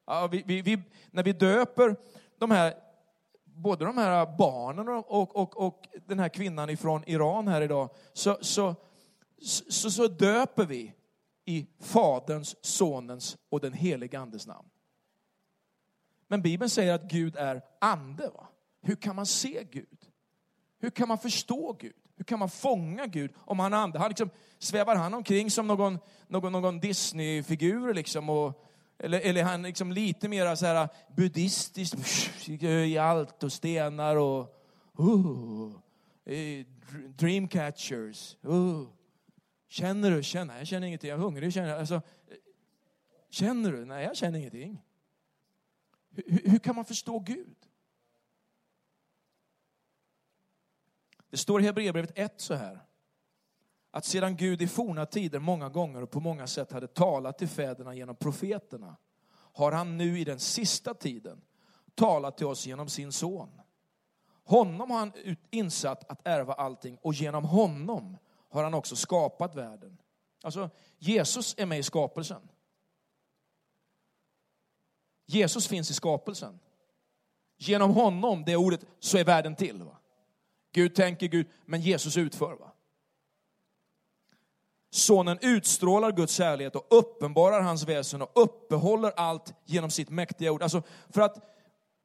[0.06, 1.96] Ja, vi, vi, vi, när vi döper
[2.38, 2.74] de här,
[3.44, 8.38] både de här barnen och, och, och den här kvinnan ifrån Iran här idag, så,
[8.42, 8.76] så,
[9.70, 10.94] så, så döper vi
[11.46, 14.68] i Faderns, Sonens och den helige Andes namn.
[16.28, 18.30] Men Bibeln säger att Gud är ande.
[18.30, 18.48] Va?
[18.82, 20.10] Hur kan man se Gud?
[20.80, 21.96] Hur kan man förstå Gud?
[22.16, 24.00] Hur kan man fånga Gud om han är ande?
[24.00, 28.66] Han liksom, svävar han omkring som någon, någon, någon Disney-figur liksom och,
[29.04, 34.66] eller, eller han liksom lite mer så här äh, buddhistiskt i allt och stenar och
[35.00, 35.76] uh,
[37.16, 38.38] dreamcatchers.
[38.46, 38.88] Uh.
[39.68, 40.24] Känner du?
[40.24, 41.10] Känner, jag känner ingenting.
[41.10, 41.54] Jag är hungrig.
[41.54, 42.02] Känner, alltså,
[43.30, 43.86] känner du?
[43.86, 44.82] Nej, jag känner ingenting.
[46.10, 47.58] Hur, hur kan man förstå Gud?
[51.30, 52.80] Det står i Hebreerbrevet 1 så här.
[53.92, 57.48] Att sedan Gud i forna tider många gånger och på många sätt hade talat till
[57.48, 58.96] fäderna genom profeterna
[59.34, 61.42] har han nu i den sista tiden
[61.96, 63.62] talat till oss genom sin son.
[64.44, 65.14] Honom har han
[65.52, 68.18] insatt att ärva allting och genom honom
[68.50, 69.98] har han också skapat världen.
[70.44, 72.42] Alltså, Jesus är med i skapelsen.
[75.26, 76.60] Jesus finns i skapelsen.
[77.58, 79.84] Genom honom, det ordet, så är världen till.
[79.84, 79.98] Va?
[80.72, 82.54] Gud tänker Gud, men Jesus utför.
[82.54, 82.71] Va?
[84.94, 90.64] Sonen utstrålar Guds kärlek och uppenbarar hans väsen och uppehåller allt genom sitt mäktiga ord.
[90.64, 91.38] Alltså, för att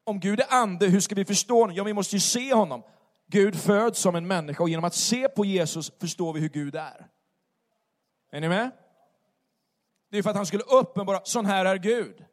[0.05, 1.77] om Gud är ande, hur ska vi förstå honom?
[1.77, 2.83] Ja, vi måste ju se honom.
[3.29, 6.75] Gud föds som en människa och genom att se på Jesus förstår vi hur Gud
[6.75, 7.07] är.
[8.33, 8.70] Är ni med?
[10.11, 12.25] Det är för att han skulle uppenbara, sån här är Gud.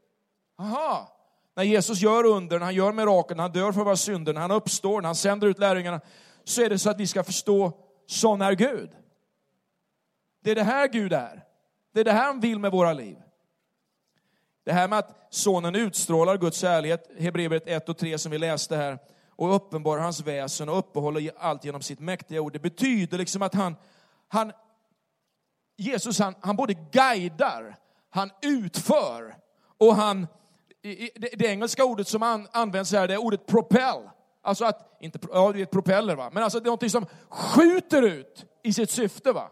[0.60, 1.10] Aha.
[1.56, 4.42] När Jesus gör under, när han gör mirakel, när han dör för våra synder, när
[4.42, 6.02] han uppstår, när han sänder ut lärjungarna,
[6.44, 7.72] så är det så att vi ska förstå,
[8.08, 8.90] sån är Gud.
[10.44, 11.44] Det är det här Gud är.
[11.94, 13.18] Det är det här han vill med våra liv.
[14.64, 18.76] Det här med att sonen utstrålar Guds kärlek, Hebreerbrevet 1 och 3 som vi läste
[18.76, 22.54] här, och uppenbarar hans väsen och uppehåller allt genom sitt mäktiga ord.
[22.54, 23.76] Det betyder liksom att han,
[24.28, 24.52] han
[25.78, 27.76] Jesus han, han både guidar,
[28.10, 29.36] han utför
[29.78, 30.28] och han,
[31.16, 34.10] det, det engelska ordet som an, används här det är ordet propel.
[34.42, 38.02] Alltså att, inte, ja du vet propeller va, men alltså det är någonting som skjuter
[38.02, 39.50] ut i sitt syfte va.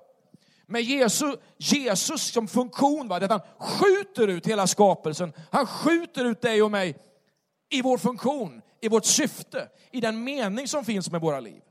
[0.72, 5.34] Med Jesus, Jesus som funktion, va, att han skjuter ut hela skapelsen.
[5.52, 6.98] Han skjuter ut dig och mig
[7.70, 11.62] i vår funktion, i vårt syfte, i den mening som finns med våra liv.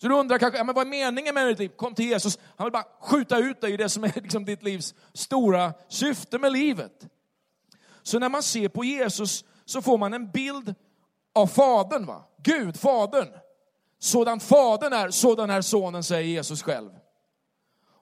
[0.00, 1.68] Så du undrar kanske, ja, men vad är meningen med ditt liv?
[1.68, 4.62] Kom till Jesus, han vill bara skjuta ut dig i det som är liksom ditt
[4.62, 7.06] livs stora syfte med livet.
[8.02, 10.74] Så när man ser på Jesus så får man en bild
[11.34, 12.24] av Fadern, va?
[12.42, 13.28] Gud, Fadern.
[13.98, 16.90] Sådan Fadern är, sådan är Sonen, säger Jesus själv.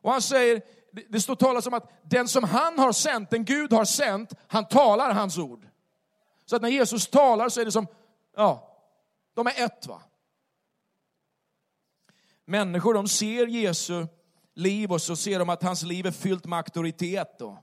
[0.07, 0.63] Och han säger,
[1.09, 4.69] det står talas om att den som han har sänt, den Gud har sänt, han
[4.69, 5.67] talar hans ord.
[6.45, 7.87] Så att när Jesus talar så är det som,
[8.37, 8.77] ja,
[9.35, 10.03] de är ett va.
[12.45, 14.07] Människor de ser Jesu
[14.55, 17.39] liv och så ser de att hans liv är fyllt med auktoritet.
[17.39, 17.59] Då.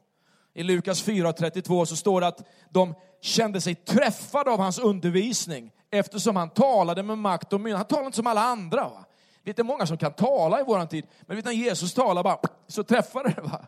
[0.54, 6.36] I Lukas 4.32 så står det att de kände sig träffade av hans undervisning eftersom
[6.36, 7.78] han talade med makt och myndighet.
[7.78, 8.90] Han talade inte som alla andra.
[8.90, 9.06] Va?
[9.44, 12.40] Det är många som kan tala i våran tid, men vet, när Jesus talar bara,
[12.68, 13.42] så träffar det.
[13.42, 13.66] Va?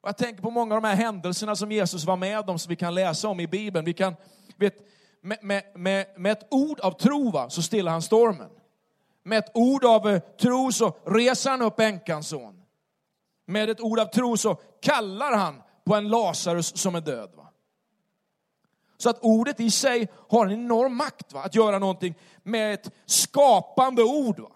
[0.00, 2.70] Och jag tänker på många av de här händelserna som Jesus var med om, som
[2.70, 3.84] vi kan läsa om i Bibeln.
[3.84, 4.16] Vi kan,
[4.56, 4.74] vet,
[5.20, 8.50] med, med, med, med ett ord av tro va, så stillar han stormen.
[9.22, 12.62] Med ett ord av eh, tro så reser han upp änkans son.
[13.46, 17.30] Med ett ord av tro så kallar han på en Lazarus som är död.
[17.36, 17.47] Va?
[19.00, 21.42] Så att ordet i sig har en enorm makt va?
[21.42, 24.40] att göra någonting med ett skapande ord.
[24.40, 24.50] Va?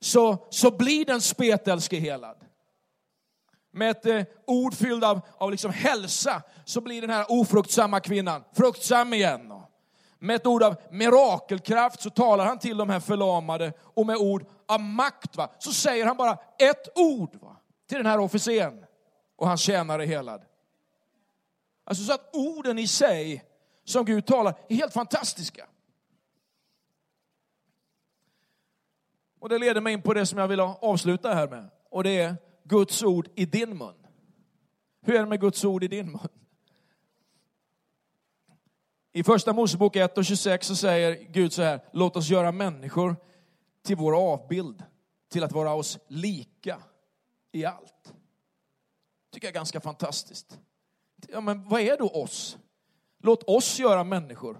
[0.00, 2.36] Så, så blir den spetälske helad.
[3.72, 8.44] med ett eh, ord fylld av, av liksom hälsa, så blir den här ofruktsamma kvinnan
[8.52, 9.52] fruktsam igen.
[10.18, 14.46] Med ett ord av mirakelkraft så talar han till de här förlamade och med ord
[14.66, 17.56] av makt va, så säger han bara ett ord va,
[17.88, 18.84] till den här officeren
[19.36, 20.42] och hans tjänare helad.
[21.84, 23.44] Alltså så att orden i sig
[23.84, 25.66] som Gud talar är helt fantastiska.
[29.38, 31.70] Och det leder mig in på det som jag vill avsluta här med.
[31.90, 34.06] Och det är Guds ord i din mun.
[35.00, 36.28] Hur är det med Guds ord i din mun?
[39.12, 43.16] I första Mosebok 1 och 26 så säger Gud så här, låt oss göra människor
[43.82, 44.82] till vår avbild,
[45.28, 46.82] till att vara oss lika
[47.52, 48.14] i allt.
[49.32, 50.58] tycker jag är ganska fantastiskt.
[51.28, 52.58] Ja, men vad är då oss?
[53.24, 54.58] Låt oss göra människor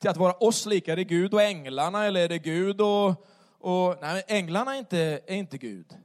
[0.00, 0.92] till att vara oss lika.
[0.92, 3.08] Är det Gud och änglarna eller är det Gud och...
[3.58, 5.96] och nej, änglarna är inte, är inte Gud.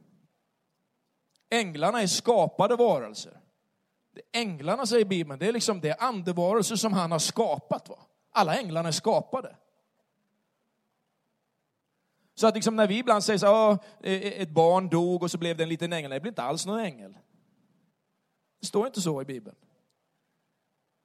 [1.49, 3.39] Änglarna är skapade varelser.
[4.31, 7.89] Änglarna, säger Bibeln, det är liksom det andevarelser som han har skapat.
[7.89, 7.99] Va?
[8.31, 9.55] Alla änglarna är skapade.
[12.35, 15.31] Så att liksom när vi ibland säger så här, e, e, ett barn dog och
[15.31, 16.11] så blev det en liten ängel.
[16.11, 17.17] Det blir inte alls någon ängel.
[18.61, 19.55] Det står inte så i Bibeln.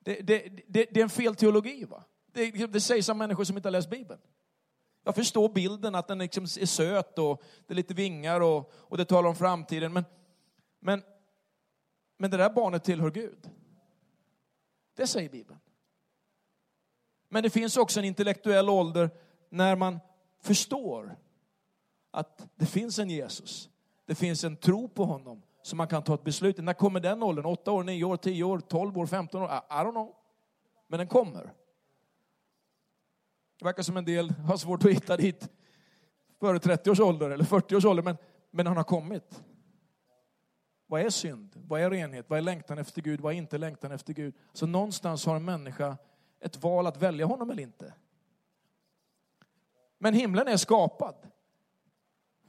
[0.08, 1.84] Det, det, det, det är en fel teologi.
[1.84, 2.04] Va?
[2.32, 4.20] Det, liksom, det sägs av människor som inte har läst Bibeln.
[5.04, 8.96] Jag förstår bilden att den liksom är söt och det är lite vingar och, och
[8.96, 9.92] det talar om framtiden.
[9.92, 10.04] Men,
[10.80, 11.02] men,
[12.16, 13.50] men det där barnet tillhör Gud.
[14.96, 15.60] Det säger Bibeln.
[17.28, 19.10] Men det finns också en intellektuell ålder
[19.48, 19.98] när man
[20.42, 21.16] förstår
[22.10, 23.70] att det finns en Jesus.
[24.06, 26.62] Det finns en tro på honom som man kan ta ett beslut i.
[26.62, 27.46] När kommer den åldern?
[27.46, 29.48] 8 år, 9 år, 10 år, 12 år, 15 år?
[29.48, 30.14] I don't know.
[30.86, 31.52] Men den kommer.
[33.58, 35.48] Det verkar som en del har svårt att hitta dit
[36.40, 38.16] före 30 års ålder eller 40 års ålder, men,
[38.50, 39.42] men han har kommit.
[40.86, 41.52] Vad är synd?
[41.66, 42.30] Vad är renhet?
[42.30, 43.20] Vad är längtan efter Gud?
[43.20, 44.34] Vad är inte längtan efter Gud?
[44.52, 45.96] Så någonstans har en människa
[46.40, 47.94] ett val att välja honom eller inte.
[49.98, 51.14] Men himlen är skapad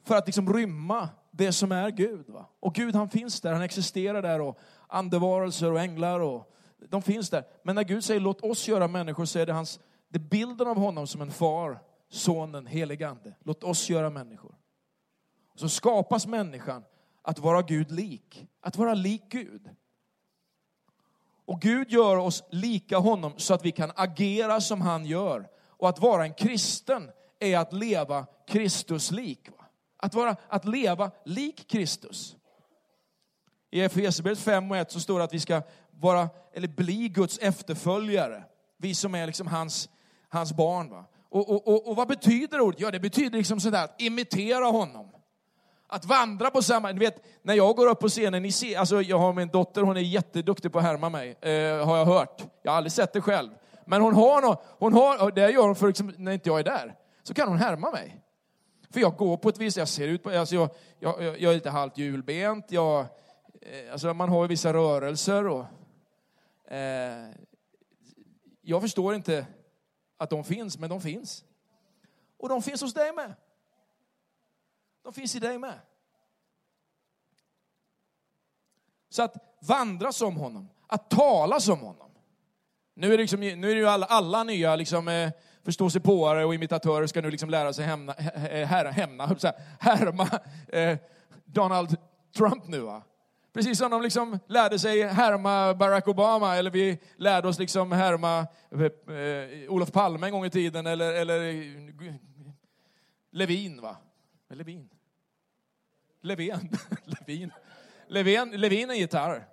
[0.04, 2.30] för att liksom rymma det som är Gud.
[2.30, 2.46] Va?
[2.60, 6.56] Och Gud han finns där, han existerar där och andevarelser och änglar och
[6.90, 7.44] de finns där.
[7.64, 10.78] Men när Gud säger låt oss göra människor så är det, hans, det bilden av
[10.78, 13.36] honom som en far, sonen, helig ande.
[13.44, 14.56] Låt oss göra människor.
[15.56, 16.84] Så skapas människan
[17.22, 19.70] att vara Gud lik, att vara lik Gud.
[21.46, 25.50] Och Gud gör oss lika honom så att vi kan agera som han gör.
[25.68, 29.50] Och att vara en kristen är att leva Kristus lik.
[30.02, 32.36] Att, vara, att leva lik Kristus.
[33.72, 37.38] I Efesierbrevet 5 och 1 så står det att vi ska vara, eller bli Guds
[37.38, 38.44] efterföljare.
[38.78, 39.90] Vi som är liksom hans,
[40.30, 40.90] hans barn.
[40.90, 41.06] Va?
[41.30, 42.80] Och, och, och, och vad betyder ordet?
[42.80, 45.10] Ja, det betyder liksom sådär att imitera honom.
[45.88, 46.92] Att vandra på samma...
[46.92, 49.82] Ni vet, när jag går upp på scenen, ni ser, alltså jag har min dotter,
[49.82, 52.44] hon är jätteduktig på att härma mig, eh, har jag hört.
[52.64, 53.50] Jag har aldrig sett det själv.
[53.86, 56.64] Men hon har något, hon har, det gör hon för liksom, när inte jag är
[56.64, 58.22] där, så kan hon härma mig.
[58.90, 61.54] För jag går på ett vis, jag ser ut på, alltså jag, jag, jag är
[61.54, 63.00] lite halvt hjulbent, jag,
[63.62, 65.66] eh, alltså man har ju vissa rörelser och
[66.72, 67.30] eh,
[68.62, 69.46] jag förstår inte
[70.18, 71.44] att de finns, men de finns.
[72.38, 73.34] Och de finns hos dig med.
[75.04, 75.80] De finns i dig med.
[79.10, 82.12] Så att vandra som honom, att tala som honom.
[82.94, 85.32] Nu är det, liksom, nu är det ju alla, alla nya liksom, eh,
[85.70, 89.36] förståsigpåare och imitatörer ska nu liksom lära sig hämna, här, hämna,
[89.80, 90.28] härma
[90.68, 90.98] eh,
[91.46, 91.98] Donald
[92.38, 92.80] Trump nu.
[92.80, 93.02] Va?
[93.54, 98.48] Precis som de liksom lärde sig härma Barack Obama, eller vi lärde oss liksom härma
[98.72, 102.14] eh, eh Olof Palme en gång i tiden, eller, eller eh,
[103.32, 103.82] Levin.
[103.82, 103.98] Va?
[104.50, 104.90] Levin?
[106.22, 106.70] Levin.
[107.06, 107.52] Levin.
[108.08, 109.48] Levin, Levin är gitarr.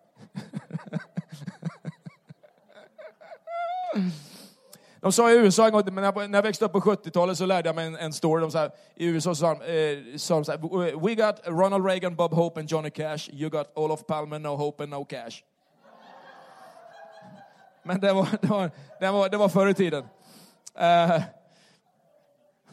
[5.06, 7.76] De sa i USA en gång, när jag växte upp på 70-talet så lärde jag
[7.76, 8.40] mig en, en story.
[8.40, 12.16] De sa, I USA sa de, eh, sa de så här, We got Ronald Reagan,
[12.16, 13.30] Bob Hope and Johnny Cash.
[13.32, 15.42] You got Olof Palme, no hope and no cash.
[17.82, 20.04] Men det var, det var, det var, det var förr i tiden.
[20.80, 21.22] Uh,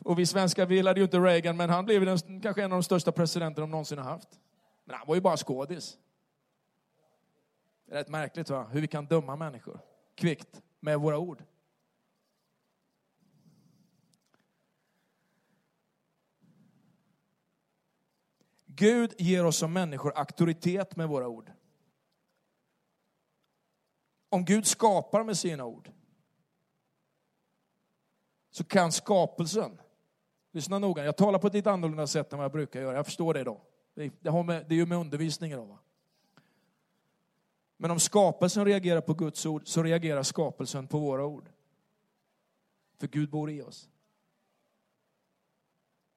[0.04, 2.78] och vi svenskar vi gillade ju inte Reagan, men han blev den, kanske en av
[2.78, 4.30] de största presidenterna de någonsin har haft.
[4.86, 5.98] Men han var ju bara skådis.
[7.86, 8.68] Det är rätt märkligt va?
[8.72, 9.80] hur vi kan döma människor
[10.16, 11.44] kvickt med våra ord.
[18.76, 21.52] Gud ger oss som människor auktoritet med våra ord.
[24.30, 25.92] Om Gud skapar med sina ord
[28.50, 29.82] så kan skapelsen,
[30.52, 33.06] lyssna noga, jag talar på ett lite annorlunda sätt än vad jag brukar göra, jag
[33.06, 33.62] förstår det då.
[33.94, 35.80] Det, har med, det är ju med undervisningen då.
[37.78, 41.50] Men om skapelsen reagerar på Guds ord så reagerar skapelsen på våra ord.
[42.98, 43.90] För Gud bor i oss.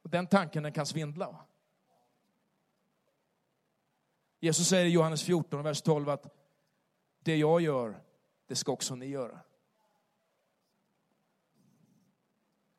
[0.02, 1.26] Och den tanken den kan svindla.
[1.30, 1.46] Va?
[4.40, 6.26] Jesus säger i Johannes 14, vers 12 att
[7.18, 8.02] det jag gör,
[8.46, 9.40] det ska också ni göra.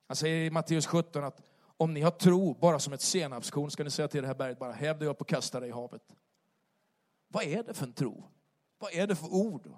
[0.08, 1.42] Han säger i Matteus 17 att
[1.78, 4.60] om ni har tro bara som ett senapskorn ska ni säga till det här berget
[4.60, 6.16] bara häv dig upp och kasta dig i havet.
[7.28, 8.24] Vad är det för en tro?
[8.78, 9.70] Vad är det för ord?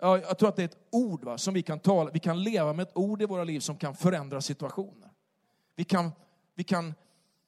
[0.00, 2.10] Ja, jag tror att det är ett ord va, som vi kan tala.
[2.10, 5.10] Vi kan leva med ett ord i våra liv som kan förändra situationer.
[5.74, 6.12] Vi kan,
[6.54, 6.94] vi kan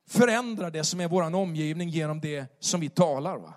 [0.08, 3.36] förändra det som är vår omgivning genom det som vi talar.
[3.36, 3.54] Va?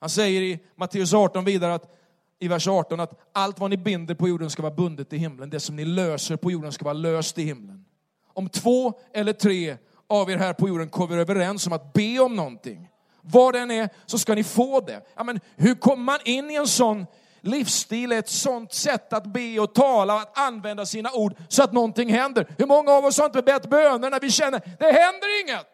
[0.00, 1.94] Han säger i Matteus 18 vidare att
[2.38, 5.50] i vers 18 att allt vad ni binder på jorden ska vara bundet i himlen.
[5.50, 7.84] Det som ni löser på jorden ska vara löst i himlen.
[8.32, 9.76] Om två eller tre
[10.06, 12.88] av er här på jorden kommer överens om att be om någonting,
[13.20, 15.06] vad den är, så ska ni få det.
[15.16, 17.06] Ja, men hur kommer man in i en sån
[17.46, 21.72] livsstil, är ett sånt sätt att be och tala, att använda sina ord så att
[21.72, 22.54] någonting händer?
[22.58, 25.66] Hur många av oss har inte bett böner när vi känner, det händer inget?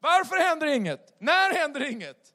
[0.00, 1.16] Varför händer inget?
[1.20, 2.32] När händer inget?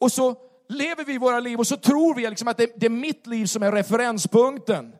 [0.00, 0.36] Och så
[0.68, 3.46] lever vi våra liv och så tror vi liksom att det, det är mitt liv
[3.46, 4.92] som är referenspunkten.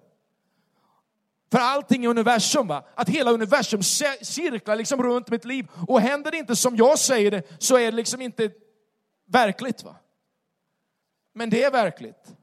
[1.52, 2.84] För allting i universum, va?
[2.94, 3.82] att hela universum
[4.22, 5.66] cirklar liksom runt mitt liv.
[5.88, 8.50] Och händer det inte som jag säger det så är det liksom inte
[9.28, 9.84] verkligt.
[9.84, 9.96] va?
[11.34, 12.34] Men det är verkligt.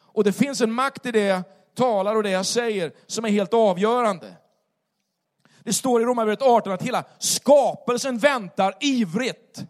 [0.00, 1.42] Och det finns en makt i det jag
[1.74, 4.36] talar och det jag säger som är helt avgörande.
[5.64, 9.64] Det står i Romarbrevet 18 att hela skapelsen väntar ivrigt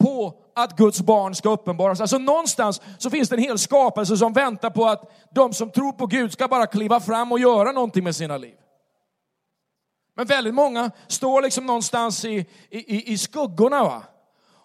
[0.00, 2.00] på att Guds barn ska uppenbaras.
[2.00, 5.92] Alltså någonstans så finns det en hel skapelse som väntar på att de som tror
[5.92, 8.54] på Gud ska bara kliva fram och göra någonting med sina liv.
[10.16, 13.84] Men väldigt många står liksom någonstans i, i, i skuggorna.
[13.84, 14.02] Va?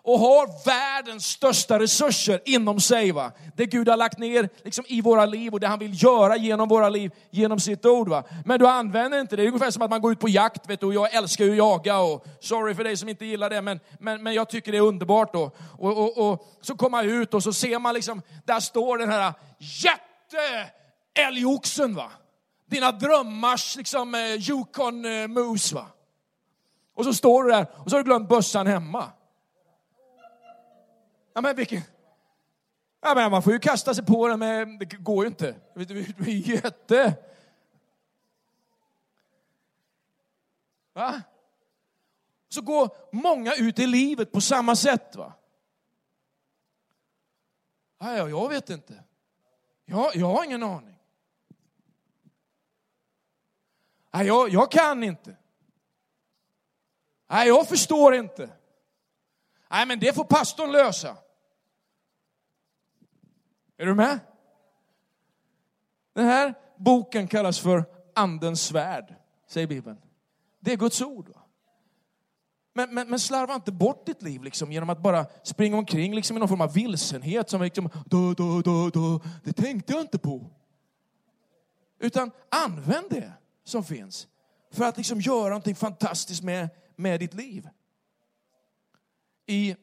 [0.04, 3.12] Och har världens största resurser inom sig.
[3.12, 3.32] Va?
[3.56, 6.70] Det Gud har lagt ner liksom, i våra liv och det han vill göra genom
[6.70, 8.10] våra liv, genom sitt ord.
[8.10, 8.24] Va?
[8.46, 9.42] Men du använder inte det.
[9.42, 11.46] Det är ungefär som att man går ut på jakt, vet du, och jag älskar
[11.46, 12.00] ju att jaga.
[12.00, 14.82] Och sorry för dig som inte gillar det, men, men, men jag tycker det är
[14.82, 15.34] underbart.
[15.34, 15.52] Då.
[15.78, 19.10] Och, och, och så kommer man ut och så ser man liksom, där står den
[19.10, 21.96] här jätte-älgoxen.
[21.96, 22.12] Va?
[22.66, 25.76] Dina drömmars liksom, eh, Yukon-moose.
[25.76, 25.88] Eh, va?
[26.96, 29.12] Och så står du där och så har du glömt bössan hemma.
[31.40, 31.82] Ja, men vilken...
[33.02, 35.56] Ja, men man får ju kasta sig på den, men det går ju inte.
[35.74, 37.18] Det är jätte...
[40.94, 41.22] Va?
[42.50, 45.16] Så går många ut i livet på samma sätt.
[45.16, 45.34] va?
[47.98, 49.04] Ja, ja, jag vet inte.
[49.86, 51.00] Jag, jag har ingen aning.
[54.12, 55.38] Nej, jag, jag kan inte.
[57.28, 58.50] Nej, jag förstår inte.
[59.70, 61.18] Nej, men det får pastorn lösa.
[63.80, 64.20] Är du med?
[66.14, 69.16] Den här boken kallas för Andens svärd,
[69.48, 69.98] säger Bibeln.
[70.60, 71.34] Det är Guds ord.
[72.74, 76.38] Men, men, men, slarva inte bort ditt liv liksom, genom att bara springa omkring liksom,
[76.38, 77.50] i någon form av vilsenhet.
[77.50, 79.22] Som liksom, då, då, då, då.
[79.44, 80.50] Det tänkte jag inte på.
[82.00, 84.28] Utan använd det som finns
[84.72, 87.70] för att liksom göra någonting fantastiskt med, med ditt liv.
[89.46, 89.76] I,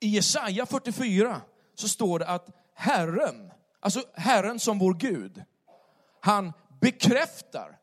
[0.00, 1.40] I Jesaja 44
[1.74, 5.42] så står det att Herren, alltså Herren som vår Gud,
[6.20, 7.78] han bekräftar,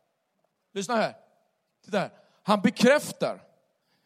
[0.74, 1.16] lyssna här,
[1.86, 2.12] titta här,
[2.44, 3.42] han bekräftar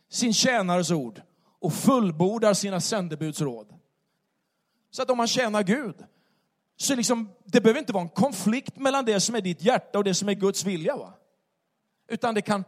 [0.09, 1.21] sin tjänares ord
[1.59, 3.73] och fullbordar sina sändebuds råd.
[4.91, 5.95] Så att om man tjänar Gud,
[6.77, 10.03] så liksom, det behöver inte vara en konflikt mellan det som är ditt hjärta och
[10.03, 10.95] det som är Guds vilja.
[10.95, 11.13] Va?
[12.07, 12.63] Utan det kan,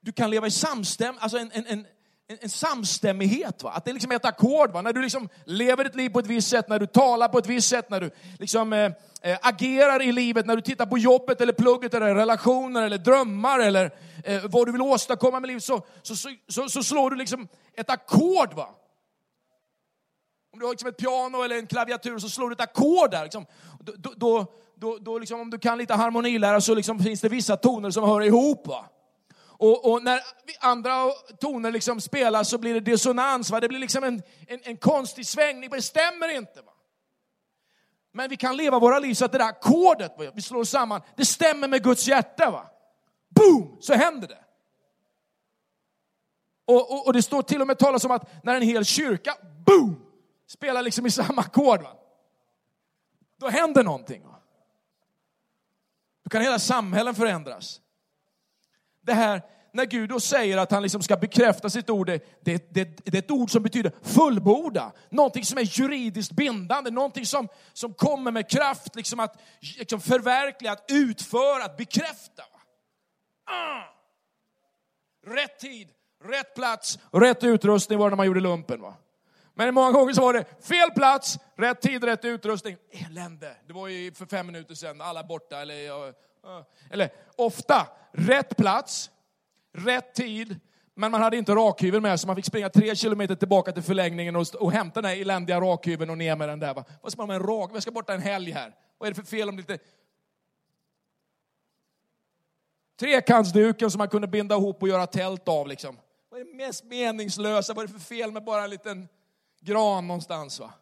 [0.00, 1.86] du kan leva i samstäm, alltså en, en, en,
[2.28, 3.62] en, en samstämmighet.
[3.62, 3.70] Va?
[3.70, 4.72] Att det liksom ett ackord.
[4.72, 4.82] Va?
[4.82, 7.46] När du liksom lever ditt liv på ett visst sätt, när du talar på ett
[7.46, 11.40] visst sätt, när du liksom, eh, eh, agerar i livet, när du tittar på jobbet
[11.40, 13.90] eller plugget eller relationer eller drömmar eller
[14.24, 17.48] eh, vad du vill åstadkomma med livet så, så, så, så, så slår du liksom
[17.74, 18.54] ett ackord.
[18.54, 18.68] Va?
[20.52, 23.22] Om du har liksom ett piano eller en klaviatur så slår du ett ackord där.
[23.22, 23.46] Liksom.
[23.80, 27.56] Då, då, då, då liksom, om du kan lite harmonilära så liksom finns det vissa
[27.56, 28.66] toner som hör ihop.
[28.66, 28.84] Va?
[29.58, 30.20] Och, och, när
[30.60, 33.50] andra toner liksom spelas så blir det dissonans.
[33.50, 33.60] Va?
[33.60, 36.62] Det blir liksom en, en, en konstig svängning, det stämmer inte.
[36.62, 36.72] Va?
[38.12, 41.24] Men vi kan leva våra liv så att det där ackordet vi slår samman, det
[41.24, 42.50] stämmer med Guds hjärta.
[42.50, 42.70] Va?
[43.28, 44.44] Boom, så händer det.
[46.64, 49.36] Och, och, och det står till och med talas om att när en hel kyrka,
[49.66, 50.06] boom,
[50.46, 51.86] spelar liksom i samma ackord.
[53.36, 54.22] Då händer någonting.
[54.24, 54.40] Va?
[56.24, 57.80] Då kan hela samhällen förändras
[59.08, 59.42] det här
[59.72, 63.16] när Gud då säger att han liksom ska bekräfta sitt ord, det, det, det, det
[63.16, 64.92] är ett ord som betyder fullborda.
[65.10, 69.36] Någonting som är juridiskt bindande, någonting som, som kommer med kraft liksom att
[69.78, 72.42] liksom förverkliga, att utföra, att bekräfta.
[73.46, 73.82] Ah.
[75.26, 75.88] Rätt tid,
[76.24, 78.80] rätt plats, rätt utrustning var det när man gjorde lumpen.
[78.80, 78.94] Va?
[79.54, 82.76] Men många gånger så var det fel plats, rätt tid, rätt utrustning.
[82.90, 83.56] Elände.
[83.66, 85.60] Det var ju för fem minuter sedan, alla borta.
[85.60, 86.12] Eller,
[86.90, 89.10] eller ofta, rätt plats,
[89.72, 90.60] rätt tid,
[90.94, 94.36] men man hade inte rakhyveln med så man fick springa tre kilometer tillbaka till förlängningen
[94.36, 96.74] och, och hämta den här eländiga rakhyveln och ner med den där.
[96.74, 96.84] Va?
[97.02, 97.70] Vad ska man med en rak?
[97.74, 98.74] Jag ska borta en helg här.
[98.98, 99.78] Vad är det för fel om lite
[102.98, 105.68] Trekantsduken som man kunde binda ihop och göra tält av.
[105.68, 105.98] Liksom.
[106.28, 107.74] Vad är det mest meningslösa?
[107.74, 109.08] Vad är det för fel med bara en liten
[109.60, 110.60] gran någonstans?
[110.60, 110.72] Va?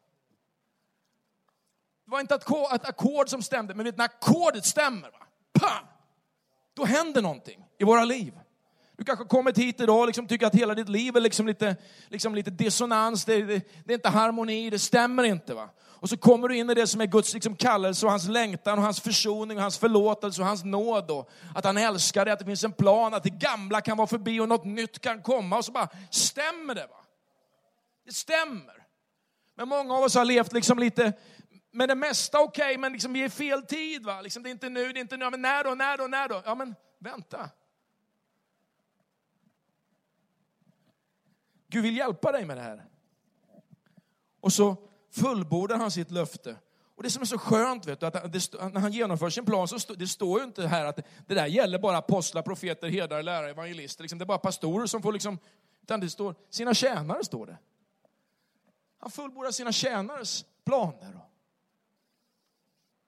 [2.04, 5.25] Det var inte ett ackord som stämde, men vet, när ackordet stämmer, va?
[5.58, 5.86] Pang!
[6.76, 8.38] då händer någonting i våra liv.
[8.96, 11.76] Du kanske kommit hit idag och liksom tycker att hela ditt liv är liksom lite,
[12.08, 15.54] liksom lite dissonans, det, det, det, är inte harmoni, det stämmer inte.
[15.54, 15.68] va.
[15.84, 18.78] Och så kommer du in i det som är Guds liksom kallelse och hans längtan
[18.78, 21.10] och hans försoning och hans förlåtelse och hans nåd.
[21.10, 24.06] Och att han älskar dig, att det finns en plan, att det gamla kan vara
[24.06, 25.56] förbi och något nytt kan komma.
[25.56, 26.86] Och så bara, stämmer det?
[26.86, 27.04] va?
[28.04, 28.86] Det stämmer.
[29.56, 31.12] Men många av oss har levt liksom lite
[31.76, 34.04] med det mesta okej, okay, men liksom vi är i fel tid.
[34.04, 34.20] Va?
[34.20, 35.30] Liksom det är inte nu, det är inte nu.
[35.30, 36.42] Men när då, när då, när då?
[36.44, 37.50] Ja, men vänta.
[41.68, 42.84] Gud vill hjälpa dig med det här.
[44.40, 44.76] Och så
[45.10, 46.56] fullbordar han sitt löfte.
[46.96, 49.68] Och det som är så skönt, vet du, att det, när han genomför sin plan,
[49.68, 50.96] så stå, det står ju inte här att
[51.26, 54.02] det där gäller bara apostlar, profeter, herdar, lärare, evangelister.
[54.02, 55.38] Liksom, det är bara pastorer som får liksom,
[55.82, 57.58] utan det står, sina tjänare står det.
[58.98, 61.25] Han fullbordar sina tjänares planer.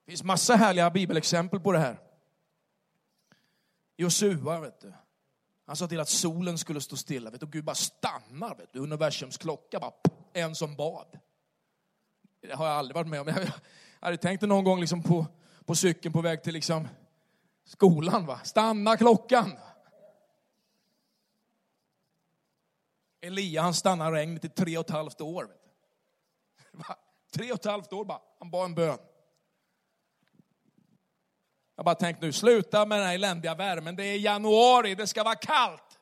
[0.09, 1.99] Det finns massa härliga bibelexempel på det här.
[3.97, 4.93] Josua, vet du.
[5.65, 7.29] Han sa till att solen skulle stå stilla.
[7.29, 8.55] Vet du, och Gud bara stannar.
[8.55, 8.79] Vet du.
[8.79, 9.91] Universums klocka bara,
[10.33, 11.19] en som bad.
[12.41, 13.27] Det har jag aldrig varit med om.
[13.99, 15.25] Jag hade tänkt det någon gång liksom på,
[15.65, 16.87] på cykeln på väg till liksom
[17.65, 18.25] skolan.
[18.25, 18.39] Va?
[18.43, 19.57] Stanna klockan!
[23.21, 25.43] Elia han stannar regnet i tre och ett halvt år.
[25.43, 26.83] Vet du.
[27.31, 28.97] Tre och ett halvt år bara, han bad en bön.
[31.79, 33.95] Jag bara tänkt nu, sluta med den här eländiga värmen.
[33.95, 35.99] Det är januari, det ska vara kallt.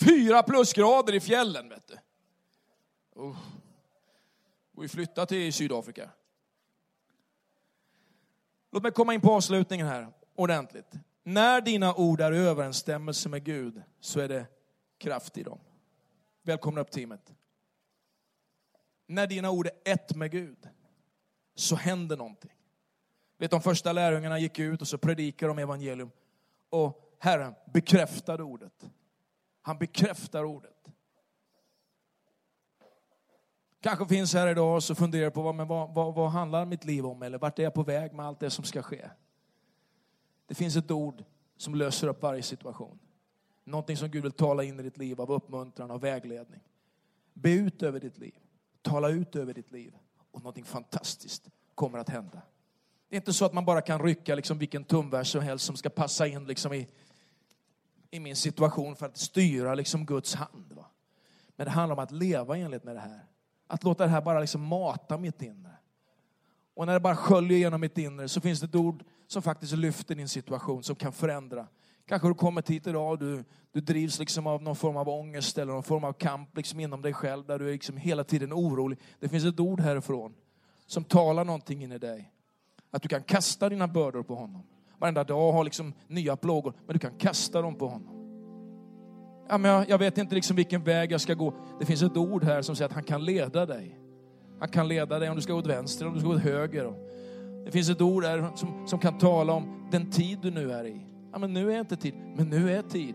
[0.00, 1.98] Fyra plusgrader i fjällen, vet du.
[3.14, 3.38] Oh.
[4.74, 6.10] Och vi flyttar till Sydafrika.
[8.72, 10.92] Låt mig komma in på avslutningen här ordentligt.
[11.22, 14.46] När dina ord är i överensstämmelse med Gud så är det
[14.98, 15.58] kraft i dem.
[16.42, 17.34] Välkomna upp teamet.
[19.06, 20.68] När dina ord är ett med Gud
[21.54, 22.54] så händer någonting.
[23.38, 26.10] Vet de första lärjungarna gick ut och så predikade de evangelium.
[26.70, 28.90] Och Herren bekräftade ordet.
[29.62, 30.70] Han bekräftar ordet.
[33.80, 36.84] Kanske finns här idag och så funderar på vad, men vad, vad, vad handlar mitt
[36.84, 37.22] liv om?
[37.22, 39.10] Eller vart är jag på väg med allt det som ska ske?
[40.46, 41.24] Det finns ett ord
[41.56, 42.98] som löser upp varje situation.
[43.64, 46.60] Någonting som Gud vill tala in i ditt liv av uppmuntran och vägledning.
[47.32, 48.34] Be ut över ditt liv.
[48.82, 49.94] Tala ut över ditt liv.
[50.30, 52.42] Och någonting fantastiskt kommer att hända.
[53.14, 55.76] Det är inte så att man bara kan rycka liksom vilken tumvers som helst som
[55.76, 56.88] ska passa in liksom i,
[58.10, 60.72] i min situation för att styra liksom Guds hand.
[60.72, 60.86] Va?
[61.56, 63.26] Men det handlar om att leva enligt med det här.
[63.66, 65.70] Att låta det här bara liksom mata mitt inre.
[66.74, 69.72] Och när det bara sköljer genom mitt inre så finns det ett ord som faktiskt
[69.72, 71.66] lyfter din situation, som kan förändra.
[72.06, 75.58] Kanske du kommit hit idag och du, du drivs liksom av någon form av ångest
[75.58, 78.52] eller någon form av kamp liksom inom dig själv där du är liksom hela tiden
[78.52, 78.98] orolig.
[79.20, 80.34] Det finns ett ord härifrån
[80.86, 82.33] som talar någonting in i dig.
[82.94, 84.62] Att du kan kasta dina bördor på honom.
[84.98, 88.14] Varenda dag har liksom nya plågor, men du kan kasta dem på honom.
[89.48, 91.54] Ja, men jag, jag vet inte liksom vilken väg jag ska gå.
[91.80, 93.98] Det finns ett ord här som säger att han kan leda dig.
[94.58, 96.34] Han kan leda dig om du ska gå åt vänster eller om du ska gå
[96.34, 96.92] åt höger.
[97.64, 100.86] Det finns ett ord här som, som kan tala om den tid du nu är
[100.86, 101.06] i.
[101.32, 103.14] Ja, men nu är inte tid, men nu är tid.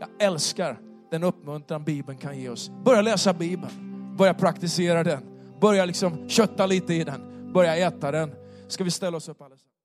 [0.00, 0.78] Jag älskar
[1.10, 2.70] den uppmuntran Bibeln kan ge oss.
[2.84, 5.20] Börja läsa Bibeln, börja praktisera den,
[5.60, 8.30] börja liksom kötta lite i den, börja äta den.
[8.68, 9.77] Ska vi ställa oss upp allesammans?